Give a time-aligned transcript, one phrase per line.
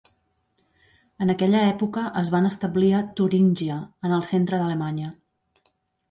[1.25, 3.75] En aquella època es van establir a Turíngia,
[4.09, 5.11] en el centre d'Alemanya.